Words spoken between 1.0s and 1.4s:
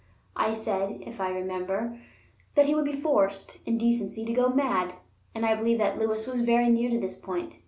if I